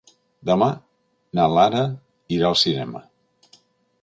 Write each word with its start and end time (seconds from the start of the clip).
Demà 0.49 0.69
na 1.39 1.45
Lara 1.57 1.83
irà 2.39 2.49
al 2.53 2.59
cinema. 2.63 3.05